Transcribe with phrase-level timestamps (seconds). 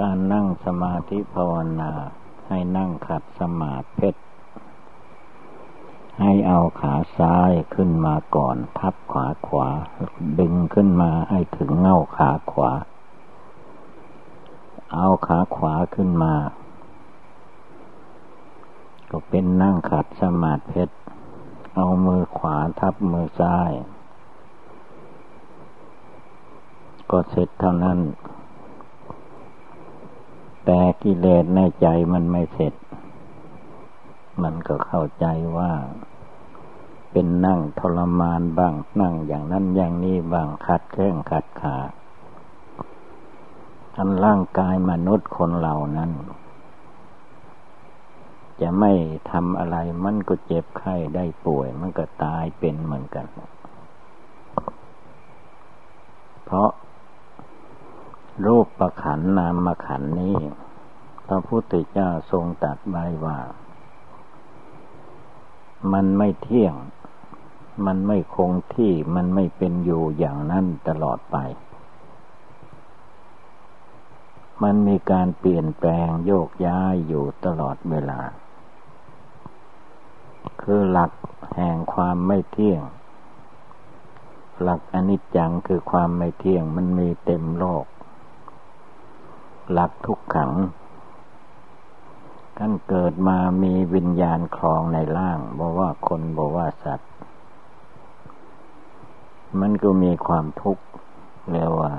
[0.00, 1.92] การนั่งสมาธิภาวนา
[2.48, 4.10] ให้นั่งขัดสมาธิ
[6.20, 9.68] ให้เอาขาซ้ายขึ้นมาก่อน ทับขาขวา
[10.40, 12.70] ดึงขึ้นมาให้ถึงเง่าขาขวา
[14.94, 16.34] เอาขาขวาขึ้นมา
[19.10, 20.84] ก็เป็นนั่งขัดสมาธิ
[21.74, 23.70] เอามือขวาทับมือซ้าย
[27.10, 27.98] ก็เสร็จเท่านั้น
[30.66, 32.74] แต่กิเลสในใจมันไม่เสร็จ
[34.42, 35.72] มันก็เข้าใจว่า
[37.12, 41.76] เป็นนั่งทรมานบ้างนั่งอย่างนั้นอย่างนี้บ้างขัดแข้งขัดขา
[43.96, 46.10] อันร่างกายมนุษย์คนเหล่านั้น
[48.60, 48.92] จะไม่
[49.30, 53.26] ทำอะไรมันก็เจ็บไข้ได้ป่วย มันก็ตายเป็นเหมือนกัน
[56.44, 56.70] เพราะ
[58.44, 60.36] รูปประขันนามมาขันนี้
[61.26, 63.38] พระพุทธเจ้าทรงตัดไว้ว่า
[65.92, 66.74] มันไม่เที่ยง
[67.86, 71.36] มันไม่คงที่มันไม่เป็นอยู่อย่างนั้นตลอดไป
[74.62, 78.20] มันมีการเปลี่ยนแปลงโยกย้ายอยู่ตลอดเวลา
[80.62, 81.12] คือหลัก
[81.54, 82.82] แห่งความไม่เที่ยง
[84.62, 87.84] หลักอนิจจังคือความไม่เที่ยงมันมีเต็มโลก
[89.72, 90.52] หลักทุกขัง
[92.58, 97.10] กันเกิดมามีวิญญาณคลองในร่างบอกว่าคนบอกว่าสัตว์
[99.60, 100.84] มันก็มีความทุกข์
[101.50, 101.92] เรียกว่า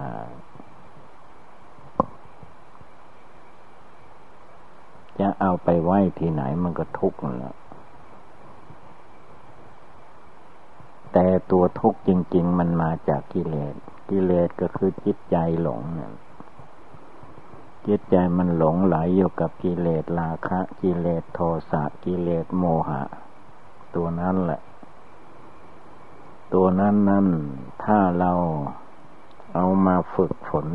[5.19, 7.55] จะเอาไปไว้ที่ไหนมันก็ทุกข์แล้ว
[11.13, 13.75] แต่ตัวทุกข์จริง ๆ มันมาจากกิเลส
[14.09, 16.11] กิเลสก็คือจิตใจหลงเนี่ย
[17.87, 21.39] จิตใจมันหลงไหลอยู่กับกิเลสราคะกิเลสโท
[21.71, 23.01] สะกิเลสโมหะ
[23.95, 24.61] ตัวนั้นแหละ
[26.53, 27.27] ตัวนั้นนั่น
[27.83, 28.31] ถ้าเรา
[29.53, 30.67] เอามาฝึกฝน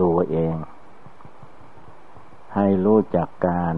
[0.00, 0.54] ตัวเอง
[2.54, 3.76] ให้รู้จักการ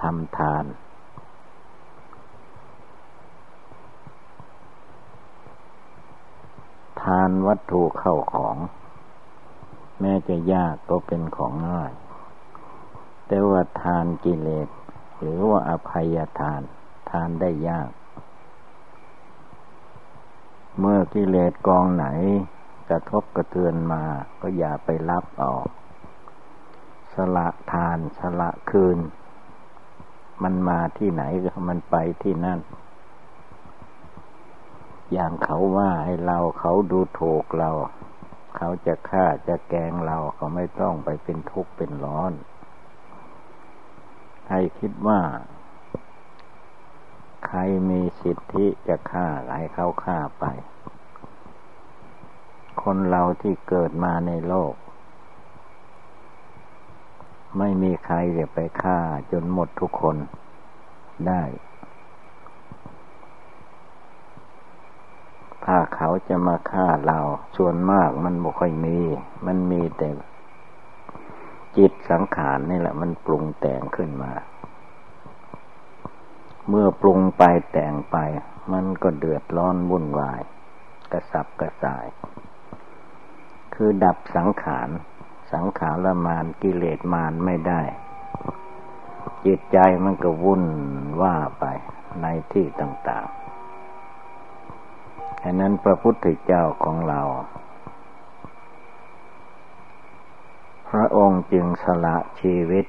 [0.00, 0.64] ทำทาน
[7.02, 8.56] ทานวัตถุเข้าของ
[10.00, 11.92] แม้จะยากก็เป็นของง่าย
[13.26, 14.68] แต่ว่าทานกิเลส
[15.20, 16.62] หรือว่าอภัยทาน
[17.10, 17.90] ทานได้ยาก
[20.78, 22.06] เมื่อกิเลสกองไหน
[22.90, 24.02] กระทบกระเทือนมา
[24.40, 25.66] ก็อย่าไปรับออก
[27.14, 28.98] สละทานสละคืน
[30.42, 32.60] มันมาที่ไหนก็มันไปที่นั่น
[35.12, 37.70] อย่างเขาว่าให้เราเขาดูถูกเรา
[38.56, 42.32] เขาจะฆ่าจะแกงเราเขาไม่ต้องไปเป็นทุกข์เป็นร้อน
[44.50, 45.20] ให้คิดว่า
[47.46, 47.58] ใคร
[47.90, 50.44] มีสิทธิจะฆ่าให้เขาฆ่าไป
[52.82, 54.74] คนเราที่เกิดมาในโลก
[57.58, 58.98] ไม่มีใครจะไปฆ่า
[59.32, 60.16] จนหมดทุกคน
[61.28, 61.42] ได้
[65.66, 67.18] ถ้าเขาจะมาฆ่าเรา
[67.56, 68.98] ส่วนมากมันบ่ค่อยมี
[69.46, 70.08] มันมีแต่
[71.76, 74.32] จิตสังขารนี่แหละ มันปรุงแต่งขึ้นมา
[76.68, 78.16] เมื่อปรุงไปแต่งไป
[78.72, 80.40] มันก็เดือดร้อนวุ่นวาย
[81.12, 82.06] กระสับกระส่าย
[83.74, 84.88] คือดับสังขาร
[85.52, 87.82] สังขารละมานกิเลสมานไม่ได้
[89.46, 90.64] จิตใจมันก็วุ่น
[91.22, 91.64] ว่าไป
[92.22, 97.20] ในที่ต่าง ๆะนั้นพระพุทธเจ้าของเรา
[100.90, 102.86] พระองค์จึงสละชีวิต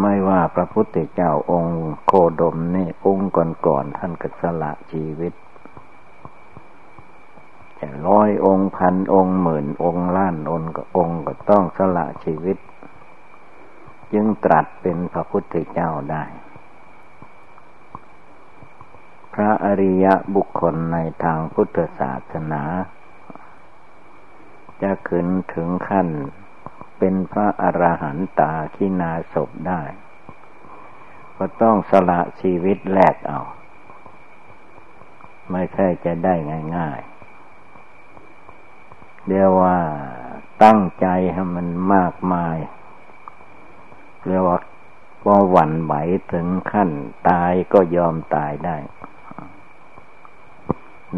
[0.00, 3.30] ไม่ว่าพระพุทธเจ้าองค์โคดมนี่องค์
[3.66, 5.34] ก่อนๆท่านก็สละชีวิต
[7.78, 12.58] จะร้อยองค์พันองค์หมื่นองค์ล้านองค์ก็องค์ก็ต้องสละชีวิต
[14.12, 16.24] จึงตรัสเป็นพระพุทธเจ้าได้
[19.34, 22.62] พระอริยบุคคลในทางพุทธศาสนา
[24.82, 26.08] จะขึ้นถึงขั้น
[26.98, 29.82] เป็นพระอรหันตาขีนาศพได้
[31.36, 33.40] ก็ต้องสละชีวิตแลกเอา
[35.50, 36.34] ไม่ใช่จะได้
[36.76, 39.78] ง่ายๆเรียกว่า
[40.64, 42.58] ตั้งใจให้มันมากมาย
[44.26, 44.58] เรียกว่า
[45.24, 45.94] ก็หวั่นไหว
[46.32, 46.90] ถึงขั้น
[47.28, 48.76] ตายก็ยอมตายได้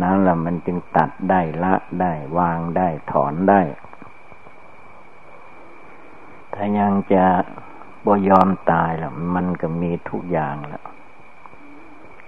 [0.02, 3.60] นั่นแหละมันจึงตัดได้ละได้วางได้ถอนได้
[6.54, 7.24] ถ้ายังจะ
[8.06, 10.84] บ่ยอมตายล้วมันก็มีทุกอย่างล้ว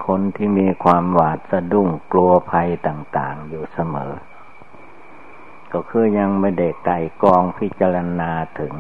[0.07, 4.13] คนที่มีความหวาดสะดุ้งกลัวภัยต่าง ๆ อยู่เสมอ
[5.73, 8.75] ก็คือยังไม่ได้ไก่กองพิจารณาถึง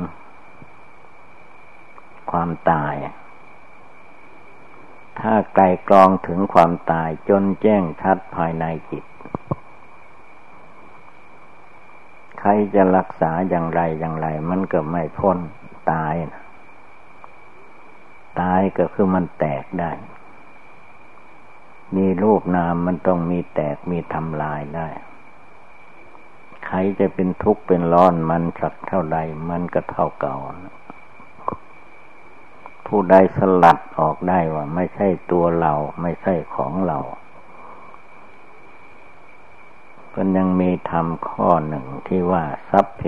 [2.30, 2.94] ความตาย
[5.20, 9.04] ถ้าไก่กรองถึงความตายจนแจ้งชัดภายในจิต
[12.38, 15.38] ใครจะรักษาอย่างไรอย่างไร มันก็ไม่พ้น
[15.92, 16.42] ตายนะ
[18.40, 19.92] ตายก็คือมันแตกได้
[21.96, 24.88] มีรูปนามมันต้องมีแตกมีทำลายได้
[26.66, 29.18] ใครจะเป็นทุกข์เป็นร้อนมันสักเท่าใด
[29.50, 30.36] มันก็เท่าเก่า
[32.86, 35.72] ผู้ใดสลัดออกได้ว่า ไม่ใช่ตัวเรา
[36.02, 36.98] ไม่ใช่ของเรา
[40.14, 43.02] มันยังมีธรรมข้อหนึ่งที่ว่า สัพเพ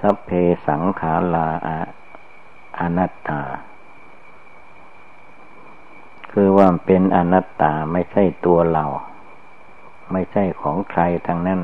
[0.00, 0.30] สัพเพ
[0.66, 1.48] สังขารา
[2.78, 3.42] อนัตตา
[6.32, 8.84] คือว่าเป็นอนัตตาไม่ใช่ตัวเรา
[10.12, 11.60] ไม่ใช่ของใครทั้งนั้น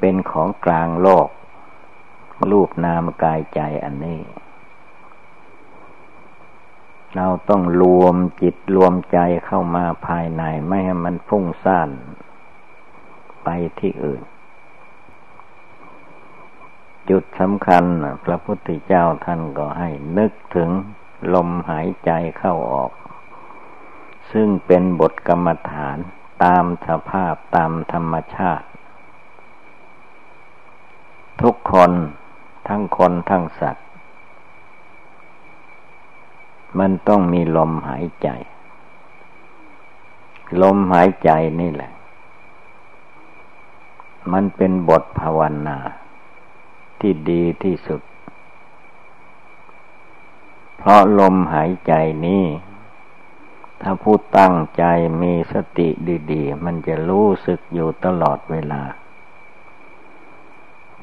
[0.00, 1.28] เป็นของกลางโลก
[2.50, 4.20] รูปนามกายใจอันนี้
[7.16, 11.88] เราต้องรวมจิตรวมใจเข้ามาภายใน ไม่ให้มันฟุ้งซ่าน
[13.44, 13.48] ไป
[13.80, 14.22] ที่อื่น
[17.10, 17.84] จุดสำคัญ
[18.24, 20.70] พระพุทธเจ้าท่านก็ให้นึกถึง
[21.34, 22.92] ลมหายใจเข้าออก
[24.32, 25.98] ซึ่งเป็นบทกรรมฐาน
[26.44, 28.66] ตามสภาพตามธรรมชาติ
[31.42, 31.90] ทุกคน
[32.68, 33.86] ทั้งคนทั้งสัตว์
[36.78, 38.28] มันต้องมีลมหายใจ
[40.62, 41.30] ลมหายใจ
[41.60, 41.92] นี่แหละ
[44.32, 45.78] มันเป็นบทภาวนา
[47.00, 48.02] ที่ดีที่สุด
[50.76, 51.92] เพราะลมหายใจ
[52.26, 52.44] นี้
[53.80, 54.84] ถ้าผู้ตั้งใจ
[55.22, 55.88] มีสติ
[56.32, 58.82] ดี ๆ มันจะรู้สึกอยู่ตลอดเวลา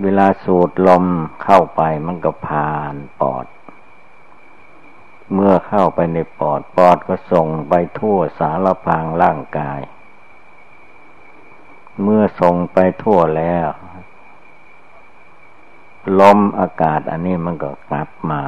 [0.04, 1.06] เวลาสูดลม
[1.44, 3.46] เข้าไปมันก็ผ่านปอด
[5.34, 9.82] เมื่อเข้าไปในปอด ปอดก็ส่งไปทั่วสารพางร่างกาย
[12.04, 13.68] เมื่อส่งไปทั่วแล้ว
[16.20, 18.42] ลมอากาศอันนี้มันก็กลับมา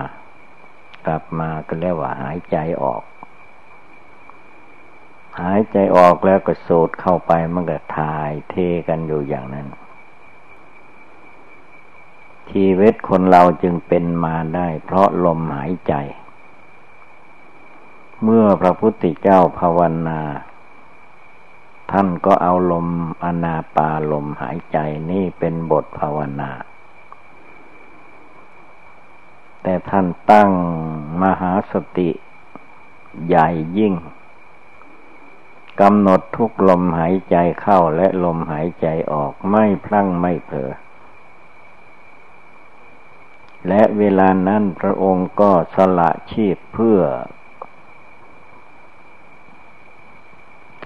[1.07, 3.04] กลับมาก็เรียกว่าหายใจออก
[5.42, 8.56] หายใจออกแล้วก็สูดเข้าไปมันก็ถ่ายเท
[8.88, 9.68] กันอยู่อย่างนั้น
[12.51, 15.94] ชีวิตคนเราจึงเป็นมาได้เพราะลมหายใจ
[18.24, 20.21] เมื่อพระพุทธเจ้าภาวนา
[21.92, 22.88] ท่านก็เอาลม
[23.24, 24.77] อนาปาลมหายใจ
[25.12, 26.51] นี่เป็นบทภาวนา
[29.63, 30.51] แต่ท่านตั้ง
[31.21, 32.09] มหาสติ
[33.27, 33.47] ใหญ่
[33.77, 33.95] ยิ่ง
[35.81, 40.71] กำหนดทุกลมหายใจเข้าและลมหายใจออกไม่พลั้งไม่เผลอ
[43.68, 47.00] และเวลานั้นพระองค์ก็สละชีพเพื่อ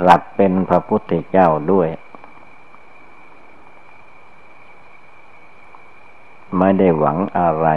[0.04, 1.90] หลักเป็นพระพุทธเจ้าด้วย
[6.58, 7.68] ไม่ได้หวังอะไร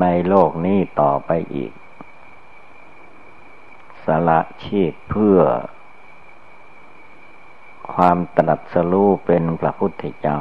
[0.00, 1.72] ในโลกนี้ต่อไปอีก
[4.04, 5.38] สละชีพเพื่อ
[7.94, 10.38] ความตรัสรู้เป็นพระพุทธเจ้า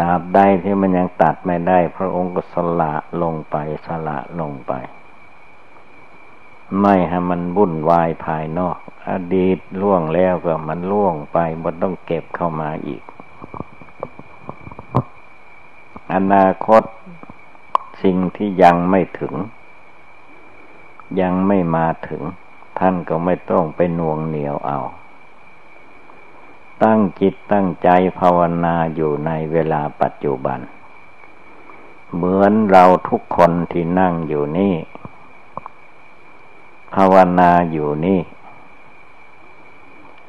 [0.00, 4.72] ตราบใดที่มันยังตัดไม่ได้ พระองค์ก็สละลงไปสละลงไป
[6.80, 8.76] ไม่ให้มันวุ่นวายภายนอก
[9.10, 13.02] อดีตล่วงแล้วก็มันล่วงไปมันต้องเก็บเข้ามาอีก
[16.14, 16.82] อนาคต
[18.02, 19.34] สิ่งที่ยังไม่ถึง
[21.20, 22.22] ยังไม่มาถึง
[22.78, 24.80] ท่านก็ไม่ต้องไปน่วงเหนียวเอา
[26.84, 30.60] ตั้งจิตตั้งใจภาวนาอยู่ในเวลาปัจจุบัน
[32.14, 34.74] เหมือนเราทุกคนที่นั่งอยู่นี่
[36.94, 38.20] ภาวนาอยู่นี่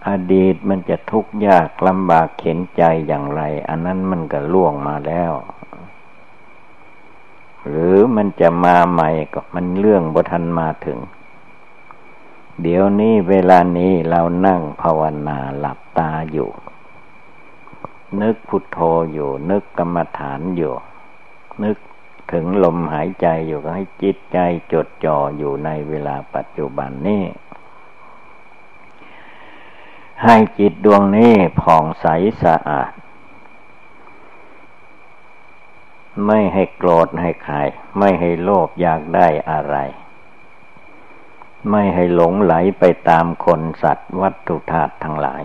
[0.08, 5.34] อดีตมันจะทุกข์ยากลำบากเข็นใจอย่างไร อันนั้นมันก็ล่วงมาแล้ว
[7.68, 10.98] หรือมันจะมาใหม่ก็มันเรื่องบุทันมาถึง
[12.62, 16.50] เดี๋ยวนี้เวลานี้เรานั่งภาวนาหลับตาอยู่
[18.22, 18.80] นึกพุทโธ
[19.14, 20.74] อยู่ นึกกรรมฐานอยู่
[21.64, 21.78] นึก
[22.32, 24.38] ถึงลมหายใจอยู่ก็ให้จิตใจ
[24.74, 27.24] จดจ่ออยู่ในเวลาปัจจุบันนี้
[30.24, 32.06] ให้จิตดวงนี้ผ่องใส
[32.44, 32.92] สะอาด
[36.26, 37.58] ไม่ให้โกรธให้ใคร
[38.00, 39.76] ไม่ให้โลภอยากได้อะไร
[41.72, 45.44] ไม่ให้หลงไหลไปตามคนสัตว์วัตถุธาตุทั้งหลาย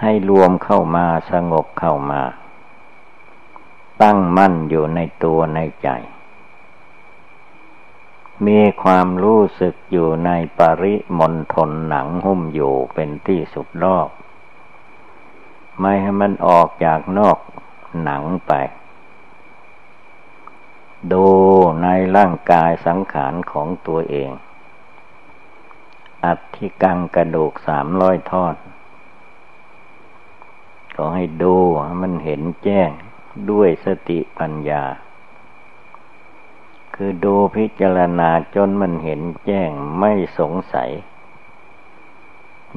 [0.00, 2.22] ให้รวมเข้ามาสงบเข้ามา
[4.02, 5.88] ตั้งมั่นอยู่ในตัวในใจ
[8.46, 14.08] มีความรู้สึกอยู่ในปริมณฑลหนังหุ้มอยู่เป็นที่สุดรอบ
[15.80, 17.38] ไม่ให้มันออกจากนอก
[18.04, 18.52] หนังไป
[21.12, 21.26] ดู
[21.82, 24.30] ในร่างกายสังขารของตัวเอง
[26.24, 28.54] อัฐิกังกระดูกสามร้อยทอด
[30.96, 31.54] ก็ให้ดู
[32.02, 32.90] มันเห็นแจ้ง
[33.50, 34.84] ด้วยสติปัญญา
[36.94, 40.90] คือดูพิจารณาจนมันเห็นแจ้งไม่สงสัย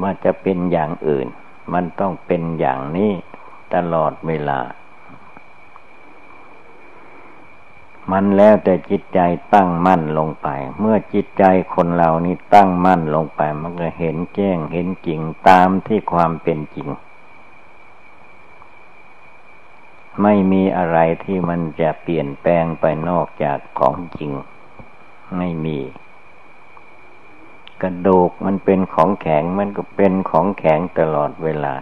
[0.02, 1.28] ว่าจะเป็นอย่างอื่น
[1.74, 3.12] มันต้องเป็นอย่างนี้
[3.74, 4.60] ตลอดเวลา
[8.12, 9.20] มันแล้วแต่จิตใจ
[9.54, 10.48] ตั้งมั่นลงไป
[10.80, 11.44] เมื่อจิตใจ
[11.74, 16.90] คนเรานี้ตั้งมั่นลงไป มันก็เห็นแจ้งเห็นจริงตามที่ความเป็นจริง
[20.22, 24.32] ไม่มีอะไรที่มันจะเปลี่ยนแปลงไปนอกจากของจริง
[25.38, 25.80] ไม่มี
[27.82, 31.74] กระดูกมันเป็นของแข็งมันก็เป็นของแข็งตลอดเวลา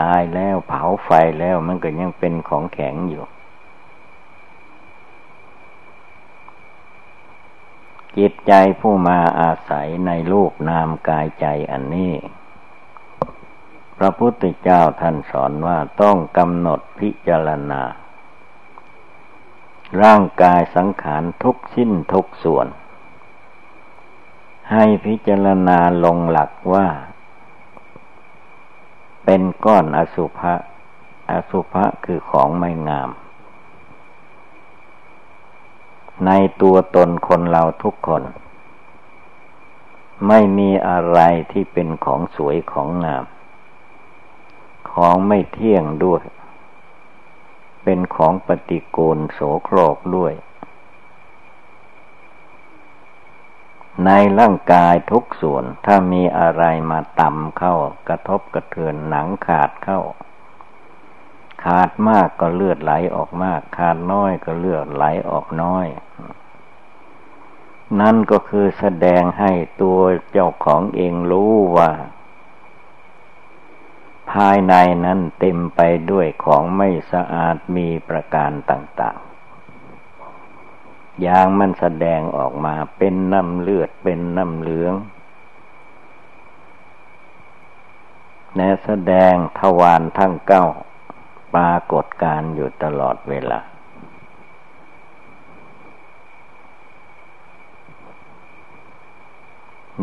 [0.00, 1.10] ตายแล้วเผาไฟ
[1.40, 3.24] แล้วมันก็ยังเป็นของแข็งอยู่
[8.18, 12.14] จิตใจผู้มาอาศัยในรูปนามกายใจอันนี้
[13.98, 17.82] พระพุทธเจ้าท่านสอนว่าต้องกำหนดพิจารณา
[20.02, 22.66] ร่างกายสังขารทุกสิ้นทุกส่วน
[24.72, 26.86] ให้พิจารณาลงหลักว่า
[29.24, 30.54] เป็นก้อนอสุภะ
[31.30, 33.10] อสุภะคือของไม่งาม
[36.28, 36.32] ใน
[36.62, 38.22] ตัวตนคนเราทุกคน
[40.28, 41.20] ไม่มีอะไร
[41.52, 43.24] ที่เป็นของสวยของงาม
[44.92, 46.22] ของไม่เที่ยงด้วย
[47.84, 50.32] เป็นของปฏิกูลโสโครกด้วย
[54.04, 57.74] ในร่างกายทุกส่วนถ้ามีอะไรมาต่ำเข้า
[58.08, 60.00] กระทบกระเทือนหนังขาดเข้า
[61.64, 65.86] ขาดมากก็เลือดไหลออกมาก ขาดน้อยก็เลือดไหลออกน้อย
[68.00, 69.98] นั่นก็คือแสดงให้ตัว
[70.32, 71.90] เจ้าของเองรู้ว่า
[74.30, 74.74] ภายใน
[75.04, 84.94] นั้นเต็มไปด้วยของไม่สะอาดมีประการต่างๆ อย่างมันแสดงออกมาเป็นน้ำเลือดเป็นน้ำเหลือง
[88.56, 90.64] แนแสดงทวารทั้งเก้า
[91.54, 93.60] ปรากฏการอยู่ตลอดเวลา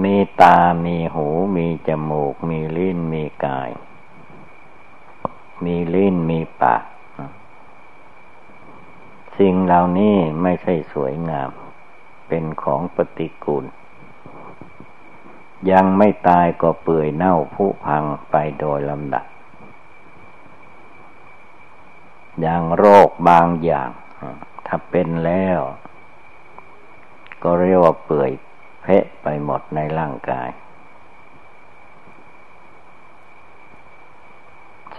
[0.03, 3.69] มีตา มีหู มีจมูก มีลิ้น มีกาย
[5.63, 6.83] มีลิ้น มีปาก
[9.37, 11.51] สิ่งเหล่านี้ไม่ใช่สวยงาม
[12.27, 13.65] เป็นของปฏิกูล
[15.71, 19.25] ยังไม่ตายก็เปื่อยเน่าผุพังไปโดยลำดับ
[22.41, 23.89] อย่างโรคบางอย่าง
[24.67, 25.59] ถ้าเป็นแล้ว
[27.43, 28.31] ก็เรียกว่าเปื่อย
[28.81, 30.49] เพะไปหมดในร่างกาย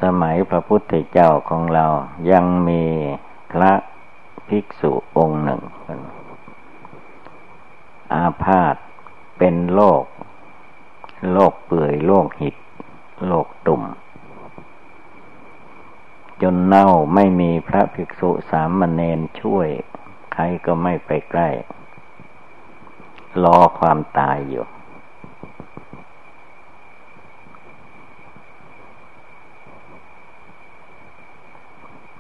[0.03, 1.87] สมัยพระพุทธเจ้าของเรา
[2.33, 2.83] ยังมี
[3.53, 3.73] พระ
[4.49, 5.63] ภิกษุองค์หนึ่ง
[8.15, 8.77] อาพาธ
[9.39, 10.05] เป็นโรค
[11.33, 12.57] โรคเปื่อยโรคหิด
[13.27, 13.83] โรคตุ่ม
[16.43, 19.69] จนเน่าไม่มีพระภิกษุสามเณรช่วย
[20.33, 21.49] ใครก็ไม่ไปใกล้
[23.45, 24.67] รอความตายอยู่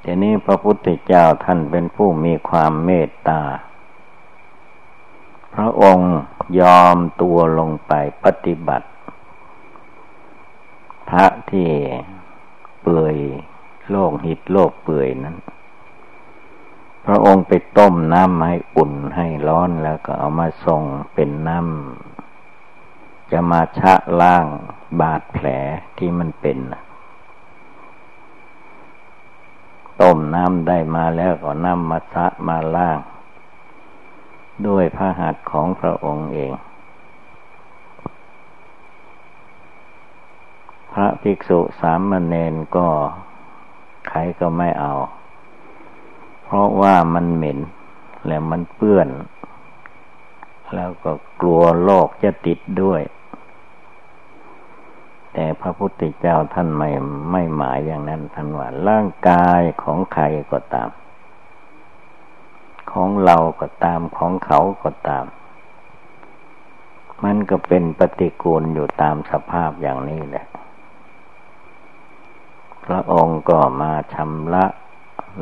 [0.02, 3.42] ทีนี้พระพุทธเจ้าท่านเป็นผู้มีความเมตตา
[5.54, 6.14] พระองค์
[6.60, 7.92] ยอมตัวลงไป
[8.24, 8.88] ปฏิบัติ
[11.08, 11.68] พระที่
[12.80, 13.16] เปื่อย
[13.90, 15.36] โลกหิตโลกเปื่อยนั้น
[17.06, 20.82] พระองค์ไปต้มน้ำให้อุ่นให้ร้อนแล้วก็เอามาส่ง
[21.14, 24.46] เป็นน้ำจะมาชะล้าง
[25.00, 25.46] บาดแผล
[25.98, 26.58] ที่มันเป็น
[30.02, 32.98] ต้มน้ำได้มาแล้วก็นำมาสะมาล่าง
[34.66, 36.52] ด้วยพระหัตถ์ของพระองค์เอง
[40.92, 42.88] พระภิกษุสามเณรก็
[44.16, 44.92] รก็ไม่เอา
[46.44, 47.58] เพราะว่ามันเหม็น
[48.26, 49.08] และมันเปื้อน
[50.74, 53.02] แล้วก็กลัวโรคจะติดด้วย
[55.32, 56.90] แต่พระพุทธเจ้าท่านไม่
[57.32, 60.90] ไม่หมายอย่างนั้นท่านว่าร่างกายของใครก็ตาม
[62.92, 65.24] ของเราก็ตามของเขาก็ตาม
[67.24, 70.46] มันก็เป็นปฏิกูลอยู่ตามสภาพอย่างนี้แหละ
[72.86, 74.66] พระองค์ก็มาชำระ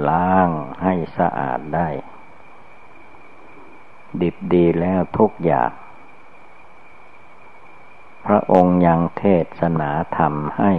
[0.09, 0.49] ล้าง
[0.83, 1.89] ให้สะอาดได้
[4.21, 5.71] ดิบดีแล้วทุกอย่าง
[8.27, 9.25] พระองค์ยังเท
[9.61, 10.73] ศนาธรรมให้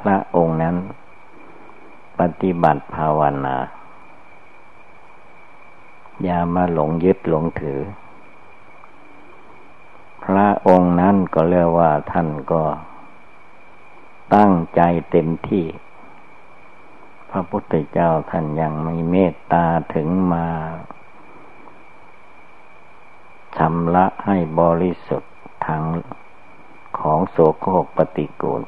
[0.00, 0.76] พระองค์นั้น
[2.18, 3.56] ปฏิบัติภาวนา
[6.22, 7.80] อย่ามาหลงยึดหลงถือ
[10.24, 12.62] พระองค์นั้นก็เรียกว่าท่านก็
[14.34, 14.80] ตั้งใจ
[15.10, 15.64] เต็มที่
[17.36, 20.46] ระพุทธเจ้าท่านยังไม่เมตตาถึงมา
[23.56, 25.34] ชำระให้บริสุทธิ์
[25.66, 25.82] ทาง
[26.98, 28.62] ของโสโครกปฏิกูล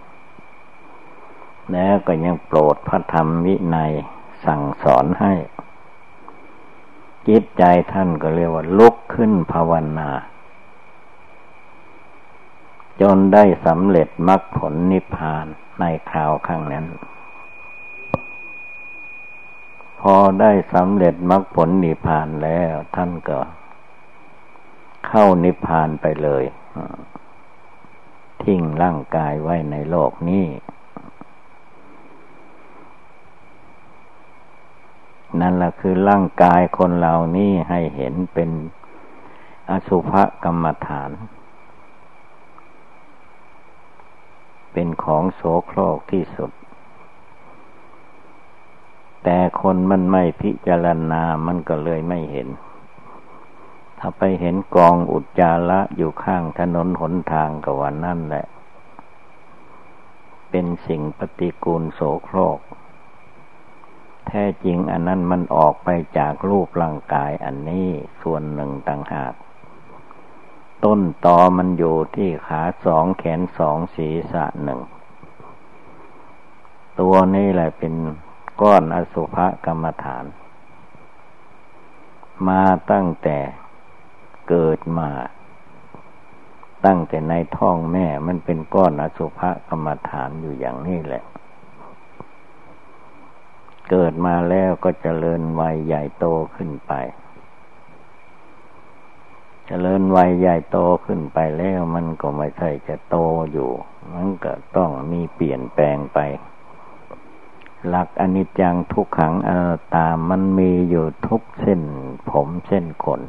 [1.73, 3.93] แล้วก็ยังโปรดพระธรรมวินัย
[4.45, 5.35] สั่งสอนให้
[7.29, 10.11] จิตใจท่านก็เรียกว่าลุกขึ้นภาวนา
[13.01, 15.47] จนได้สำเร็จมรรคผลนิพพาน
[15.81, 16.87] ในคราวข้างนั้น
[20.01, 23.41] พอได้สำเร็จมรรคผลนิพพานแล้ว ท่านก็
[25.07, 26.45] เข้านิพพานไปเลย
[28.43, 30.47] ทิ้งร่างกายไว้ในโลกนี้
[35.41, 38.51] นั่นแหละคือร่างกายคนเหล่านี้ให้เห็นเป็น
[39.71, 40.13] อสุภ
[40.45, 41.11] กรรมฐาน
[44.73, 46.51] เป็นของโสโครกที่สุด
[49.29, 52.49] แต่คนมันไม่พิจารณา มันก็เลยไม่เห็น
[53.99, 58.47] ถ้าไปเห็นกองอุจจาระอยู่ข้างถนนหนทางกับวันนั่นแหละ
[60.51, 62.59] เป็นสิ่งปฏิกูลโสโครก
[64.27, 67.89] แท้จริงอันนั้นมันออกไปจากรูปร่างกายอันนี้
[68.23, 69.35] ส่วนหนึ่งต่างหาก
[70.85, 74.81] ต้นตอมันอยู่ที่ขาสองแขนสองศีรษะหนึ่ง
[77.01, 77.95] ตัวนี้แหละเป็น
[78.61, 80.25] ก้อนอสุภกรรมฐาน
[82.49, 83.39] มาตั้งแต่
[84.49, 85.11] เกิดมา
[86.87, 91.25] ตั้งแต่ในท้องแม่มันเป็นก้อนอสุภกรรมฐานอยู่อย่างนี้แหละ
[93.91, 96.93] เกิดมาแล้วก็เจริญวัยใหญ่โตขึ้นไป
[99.67, 103.17] เจริญวัยใหญ่โตขึ้นไปแล้วมันก็ไม่ใช่จะโต
[103.53, 103.71] อยู่
[104.13, 106.19] มันก็ต้องมีเปลี่ยนแปลงไป
[107.89, 111.83] หลักอนิจจังทุกขังอนัตตามันมีอยู่ทุกเส้น
[112.31, 113.21] ผมเส้นขน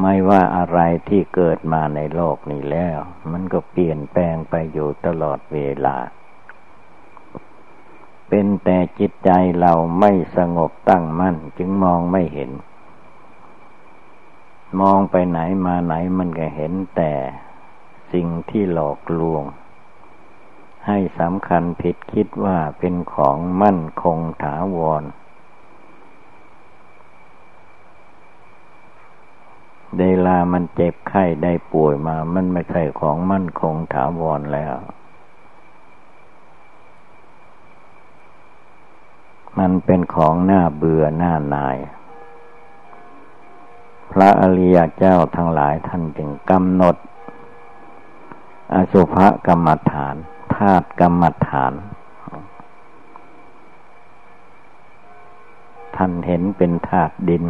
[0.00, 2.98] ไม่ว่าอะไรที่เกิดมาในโลกนี้แล้ว
[3.30, 5.96] มันก็เปลี่ยนแปลงไปอยู่ตลอดเวลา
[8.28, 12.50] เป็นแต่จิตใจเราไม่สงบตั้งมั่นจึงมองไม่เห็น
[14.80, 17.12] มองไปไหนมาไหนมันก็เห็นแต่
[18.12, 19.44] สิ่งที่หลอกลวง
[20.86, 25.02] ให้สำคัญผิดคิดว่าเป็นของมั่นคงถาวร
[29.98, 34.74] เวลามันเจ็บไข้ได้ป่วยมา มันไม่ใช่ของมั่นคงถาวรแล้ว
[39.58, 41.76] มันเป็นของหน้าเบื่อหน้านาย
[44.12, 46.96] พระอริยเจ้าทั้งหลายท่านจึงกำหนด
[48.74, 49.16] อสุภ
[49.46, 50.16] กรรมฐาน
[50.56, 51.72] ธาตุกรรมฐาน
[55.96, 57.44] ท่านเห็นเป็นธาตุดิน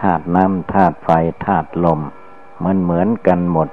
[0.00, 1.08] ธาตุน้ำธาตุไฟ
[1.46, 2.00] ธาตุลม
[2.64, 3.68] มันเหมือนกันหมด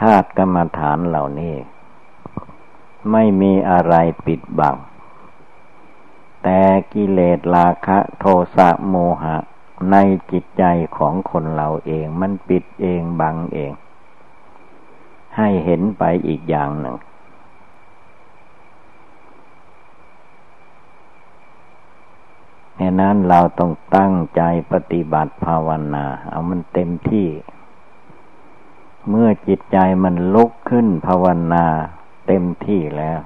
[0.00, 1.54] ธาตุกรรมฐานเหล่านี้
[3.12, 3.94] ไม่มีอะไร
[4.26, 4.76] ปิดบัง
[6.42, 6.60] แต่
[6.92, 8.24] กิเลสราคะโท
[8.56, 9.36] สะโมหะ
[9.90, 9.96] ใน
[10.30, 10.64] จิตใจ
[10.96, 13.72] ของคนเราเองมันปิดเองบังเอง
[15.36, 16.96] ให้เห็นไปอีกอย่างหนึ่ง
[22.78, 27.28] ดังนั้นเราต้องตั้งใจปฏิบัติภาวนา เอามันเต็มที่
[29.08, 31.66] เมื่อจิตใจมันลุกขึ้นภาวนา
[32.32, 33.20] เต็มที่แล้ว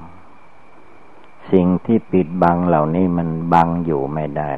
[1.53, 4.51] สิ่งที่ปิดบังเหล่านี้มันบังอยู่ไม่ได้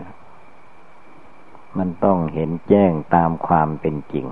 [1.76, 4.26] มันต้องเห็นแจ้งตามความเป็นจริง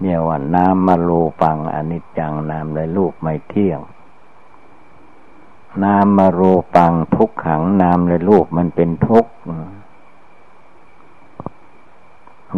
[0.00, 3.80] เนี่ยว่าน้ำมาลูปังอนิจจังน้ำเลยรูปไม่เที่ยง
[5.84, 9.32] น้ำมารูปังทุกขังน้ำเลยรูปมันเป็นทุกข์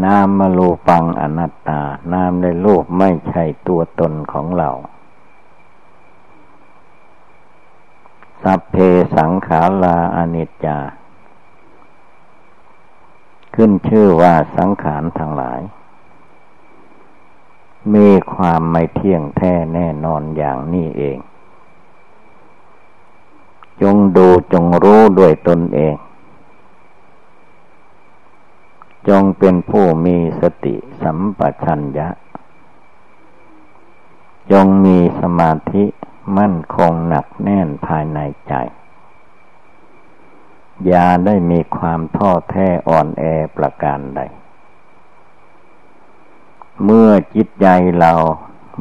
[0.05, 1.81] น้ำมาลูปังอนัตตา
[2.13, 4.71] น้ำเลยรูปไม่ใช่ตัวตนของเรา
[8.43, 8.77] สัพเพ
[9.17, 10.79] สังขาราอนิจจา
[13.55, 15.61] ขึ้นชื่อว่าสังขารทั้งหลาย
[17.95, 21.19] มีความไม่เที่ยงแท้แน่นอนอย่างนี้เอง
[23.83, 25.95] จงดูจงรู้ด้วยตนเอง
[29.09, 32.09] จงเป็นผู้มีสติสัมปชัญญะ
[34.53, 35.85] จงมีสมาธิ
[36.39, 38.55] มั่นคงหนักแน่นภายในใจ
[40.87, 43.25] อย่าได้มีความท้อแท้อ่อนแอ
[43.57, 44.21] ประการใด
[46.85, 47.67] เมื่อจิตใจ
[47.99, 48.13] เรา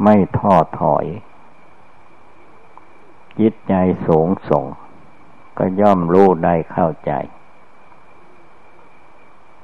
[0.04, 1.06] ไม่ท้อถอย
[3.40, 3.74] จิตใจ
[4.06, 4.64] สูงส่ง
[5.58, 7.12] ก็ย่อมรู้ได้เข้าใจ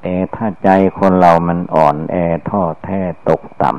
[0.02, 2.16] แต่ถ้าใจคนเรามันอ่อนแอ
[2.48, 3.70] ท้อแท้ตกต่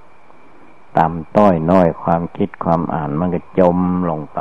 [0.00, 3.78] ำต่ำต้อยน้อยความคิดความอ่านมันก็จม
[4.10, 4.40] ลงไป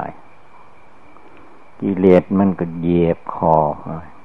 [1.81, 3.55] กิเลสมันก็เหยียบคอ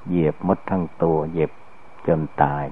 [0.07, 1.51] เหยียบมดทั้งตัว เหยียบ
[2.07, 2.65] จนตาย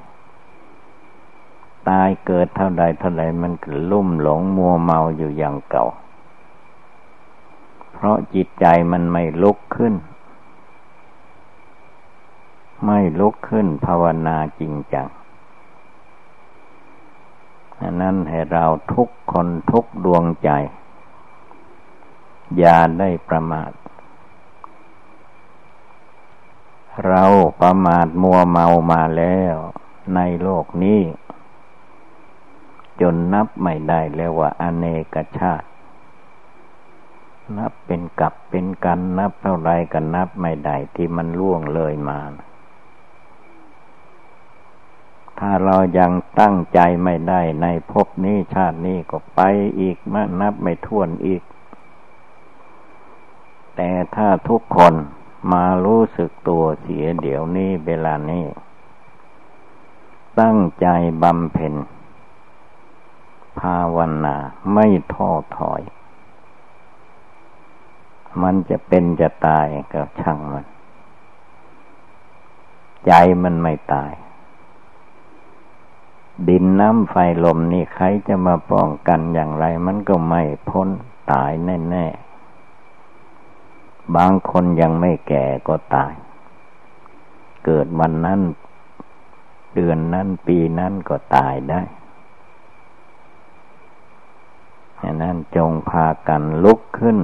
[1.89, 5.85] ตายเกิดเท่าใดเท่าใดมันก็ลุ่มหลงมัวเมาอยู่อย่างเก่า
[7.93, 9.93] เพราะจิตใจมันไม่ลุกขึ้น
[12.85, 15.07] ไม่ลุกขึ้นภาวนาจริงจัง
[17.81, 20.49] อันนั้นให้เราทุกคนทุกดวงใจ
[22.57, 23.71] อย่าได้ประมาท
[27.07, 27.25] เรา
[27.61, 29.55] ประมาทมัวเมามาแล้ว
[30.15, 31.01] ในโลกนี้
[33.01, 35.67] จนนับไม่ได้แล้วว่าอเนกชาติ
[37.57, 42.19] นับเป็นกับเป็นกันนับเท่าไรกันนับไม่ได้ที่มันล่วงเลยมา
[45.39, 49.39] ถ้าเรายังตั้งใจไม่ได้ในภพนี้ชาตินี้ก็ไป
[49.79, 51.41] อีกมานับไม่ถ้วนอีก
[53.75, 54.93] แต่ถ้าทุกคน
[55.51, 58.45] มารู้สึกตัวเสียเดี๋ยวนี้เวลานี้
[60.41, 60.87] ตั้งใจ
[61.23, 61.73] บำเพ็ญ
[63.59, 64.35] ภาวนา
[64.73, 65.81] ไม่ท้อถอย
[68.41, 70.65] มันจะเป็นจะตายก็ช่างมัน
[73.07, 73.11] ใจ
[73.43, 74.13] มันไม่ตาย
[76.47, 80.89] ดินน้ำไฟลมนี่ใครจะมาป้องกันอย่างไร มันก็ไม่พ้น
[81.31, 86.13] ตายแน่ๆ บางคนยังไม่แก่ก็ตาย
[87.65, 88.41] เกิดวันนั้น
[89.75, 91.81] เดือนนั้นปีนั้นก็ตายได้
[95.01, 97.17] ฉะนั้นจงพากันลุกขึ้น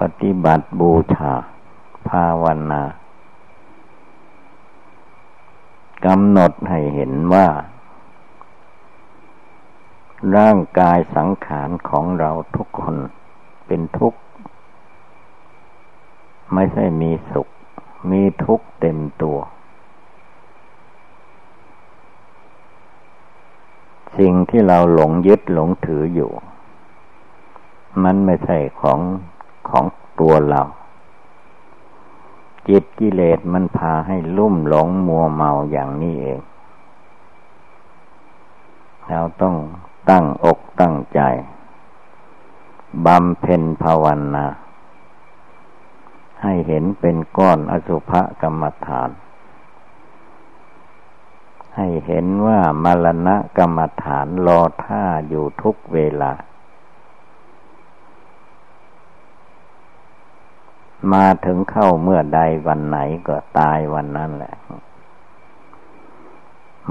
[0.00, 1.32] ปฏิบัติบูชา
[2.08, 2.82] ภาวนา
[6.06, 7.46] กำหนดให้เห็นว่า
[10.36, 12.96] ร่างกายสังขารของเราทุกคน
[13.66, 14.20] เป็นทุกข์
[16.54, 17.48] ไม่ใช่มีสุข
[18.10, 19.38] มีทุกข์เต็มตัว
[24.18, 26.32] สิ่งที่เราหลงยึดหลงถืออยู่
[28.04, 29.00] มันไม่ใช่ของ
[29.68, 29.84] ของ
[30.20, 30.62] ตัวเรา
[32.68, 36.40] จิตกิเลสมันพาให้ลุ่มหลงมัวเมาอย่างนี้เอง
[39.08, 39.56] เราต้อง
[40.10, 41.20] ตั้งอกตั้งใจ
[43.06, 44.04] บำเพ็ญภาว
[44.34, 44.46] นา
[46.42, 49.10] ให้เห็นเป็นก้อนอสุภกรรมฐาน
[51.76, 56.32] ให้เห็นว่ามรณะกรรมฐานรอท่าอยู่ทุกเวลา
[61.12, 64.54] มาถึงเข้าเมื่อใดวันไหนก็ตายวันนั้นแหละ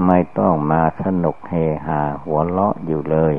[0.06, 1.54] ไม่ต้องมาสนุกเฮ
[1.86, 3.34] ฮาหัวเลาะอยู่เลย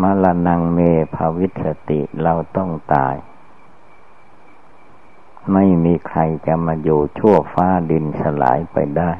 [0.00, 0.78] มรณงเม
[1.14, 3.14] ภาวิสติเราต้องตาย
[5.52, 9.12] ไม่มีใครจะมาอยู่ชั่วฟ้าดินสลายไปได้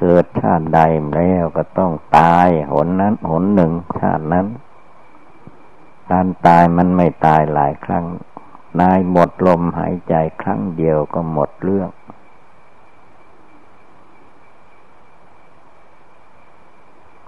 [0.00, 0.80] เกิดชาติใด
[1.14, 4.46] แล้วก็ต้องตายหนนั้นหนหนึ่งชาตินั้น
[6.10, 8.04] การตายมันไม่ตายหลายครั้ง
[8.80, 11.88] นายหมดลมหายใจครั้งเดียวก็หมดเรื่อง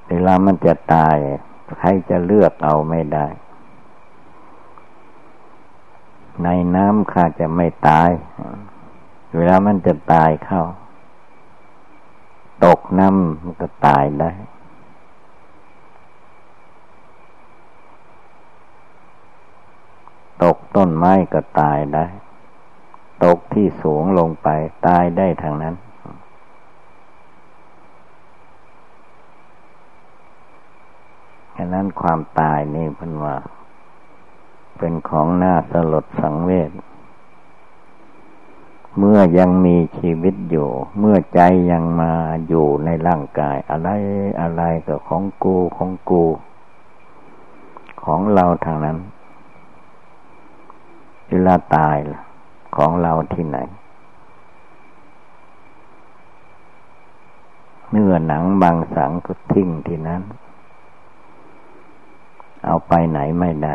[0.08, 1.16] เวลามันจะตาย
[1.78, 3.26] ใครจะเลือกเอาไม่ได้
[6.44, 8.10] ในน้ำข้าจะไม่ตาย
[9.34, 10.62] เวลามันจะตายเข้า
[12.64, 14.30] ตกน้ำมันก็ตายได้
[20.42, 22.06] ตกต้นไม้ก็ตายได้
[23.24, 24.48] ตกที่สูงลงไป
[24.86, 25.74] ตายได้ทางนั้น
[31.56, 33.36] ฉะนั้นความตายนี่พันว่า
[34.78, 36.70] เป็นของน่าสลดสังเวช
[38.98, 42.12] เมื่อยังมีชีวิตอยู่ เมื่อใจยังมา
[42.48, 43.88] อยู่ในร่างกาย อะไร
[44.40, 46.24] อะไรก็ของกูของกู
[48.04, 48.98] ของเราทางนั้น
[51.30, 51.96] เวลาตาย
[52.76, 53.58] ของเราที่ไหน
[57.90, 60.22] เนื้อหนังบางสังก็ทิ้งที่นั้น
[62.64, 63.74] เอาไปไหนไม่ได้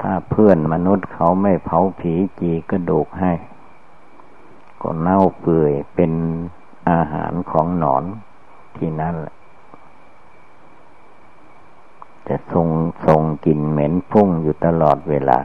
[0.00, 3.32] ถ้าเพื่อนมนุษย์เขาไม่เผาผีจีกระดูกให้
[4.82, 6.12] ก็เน่าเปื่อยเป็น
[6.90, 8.04] อาหารของหนอน
[8.76, 9.37] ที่นั่นแหละ
[12.28, 12.68] จะทรง
[13.06, 15.38] ทรงกลิ่นเหม็นพุ่งอยู่ตลอดเวลา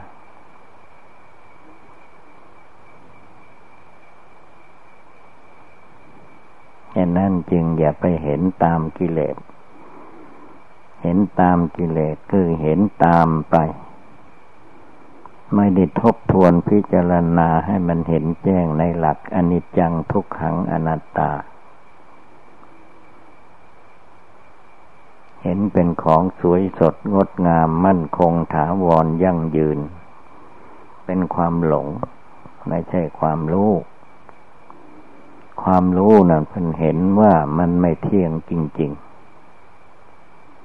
[6.90, 9.38] แค่นั้นจึงอย่าไปเห็นตามกิเลส
[11.02, 13.56] เห็นตามกิเลสคือเห็นตามไป
[15.56, 21.32] ไม่ได้ทบทวนพิจารณาให้มันเห็นแจ้งในหลักอนิจจังทุกขังอนัตตา
[25.44, 29.80] เห็นเป็นของสวยสดงดงามมั่นคงถาวรยั่งยืน
[31.06, 31.88] เป็นความหลง
[32.68, 33.72] ไม่ใช่ความรู้
[35.64, 38.92] ความรู้นะ่ะเพิ่นเห็นว่ามันไม่เที่ยงจริง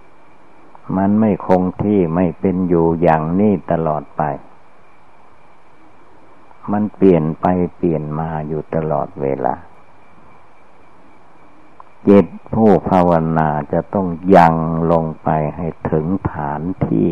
[0.02, 4.22] ๆ มันไม่คงที่ไม่เป็นอยู่อย่างนี้ตลอดไป
[6.72, 9.54] มันเปลี่ยนไปเปลี่ยนมาอยู่ตลอดเวลา
[12.06, 14.06] จิตผู้ภาวนาจะต้อง
[14.36, 14.54] ยัง
[14.92, 17.08] ลงไปให้ถึงฐานที่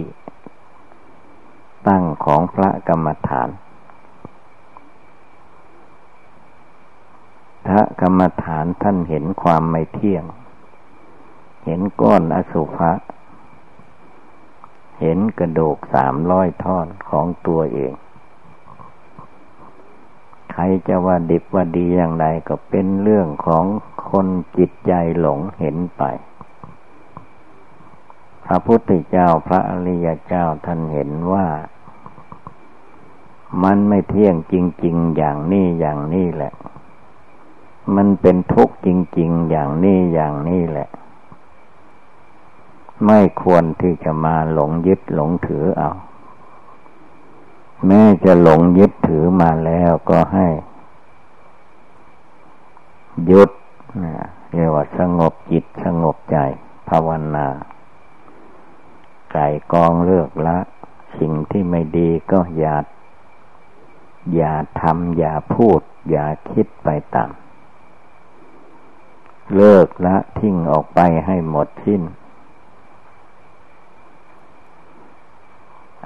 [1.88, 3.49] ตั้งของพระกรรมฐาน
[7.66, 10.25] พระกรรมฐานท่านเห็นความไม่เที่ยง
[11.66, 12.92] เห็นก้อนอสุภะ
[15.01, 17.92] เห็นกระดูกสามร้อยท่อนของตัวเอง
[20.53, 23.64] ใครจะว่าดิบว่าดีอย่างไรก็เป็นเรื่องของ
[24.11, 26.03] คนจิตใจหลงเห็นไป
[28.45, 31.47] พระพุทธเจ้าพระอริยเจ้าท่านเห็นว่า
[33.62, 36.53] มันไม่เที่ยงจริง ๆ อย่างนี้อย่างนี้แหละ
[37.97, 38.88] มันเป็นทุกข์จ
[39.19, 40.88] ริง ๆ อย่างนี้อย่างนี้แหละ
[43.07, 45.92] ไม่ควรที่จะมาหลงยึดหลงถือเอา
[47.87, 50.47] แม้จะหลงยึดถือมาแล้วก็ให้
[53.31, 53.51] ยุด
[54.52, 56.38] เรียกว่าสงบจิตสงบใจ
[56.88, 57.46] ภาวนา
[59.32, 60.59] ไก่กองเลือกละ
[61.18, 62.76] สิ่งที่ไม่ดีก็อย่า
[64.35, 65.80] อย่าทำอย่าพูด
[66.11, 67.30] อย่าคิดไปตาม
[69.54, 72.02] เลิกละทิ้งออกไปให้หมดสิ้น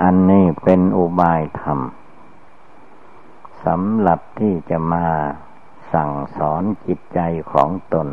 [0.03, 1.79] อันนี้เป็นอุบายธรรม
[3.65, 5.07] สำหรับที่จะมา
[5.93, 7.21] สั่งสอนจิตใจ
[7.53, 8.09] ของตน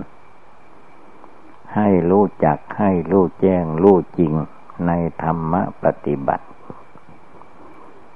[1.75, 4.33] ให้รู้จักให้รู้แจ้งรู้จริง
[4.87, 4.91] ใน
[5.23, 6.45] ธรรมปฏิบัติ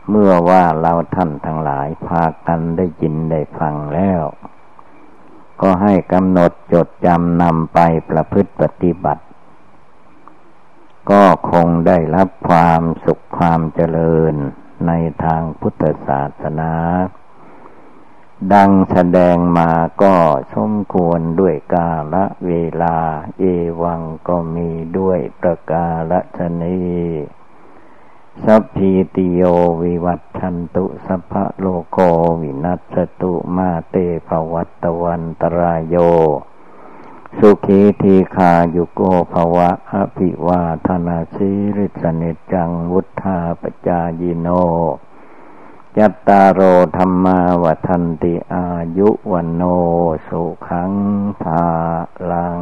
[0.09, 4.23] เมื่อว่าเราท่านทั้งหลายพากันได้ยินได้ฟังแล้ว
[5.61, 9.23] ก็ให้กำหนดจดจำนำไปประพฤติปฏิบัติ
[11.11, 14.35] ก็คงได้รับความสุขความเจริญ
[14.87, 14.91] ใน
[15.23, 16.73] ทางพุทธศาสนา
[18.53, 19.69] ดังแสดงมา
[20.01, 20.15] ก็
[20.55, 22.51] สมควรด้วยกาละเว
[22.83, 22.97] ลา
[23.39, 23.43] เอ
[23.81, 26.79] วังก็มีด้วยประกาศชนี
[28.45, 29.41] สัพพีติโย
[29.83, 31.97] วิวัตชันตุสัพพะโลโก
[32.41, 33.95] วินัสตุมาเต
[34.27, 35.95] ภวัตวันตรายโย
[37.37, 39.01] สุขีทีขายุโก
[39.33, 44.47] ภวะอภิวาธนาสีริสนิจังวุธาปจายิโน
[45.99, 46.59] ยัตตาโร
[46.97, 48.65] ธรรมาวันติอา
[48.97, 49.61] ยุวันโน
[50.27, 50.93] สุขัง
[51.41, 51.65] ภา
[52.31, 52.61] ลัง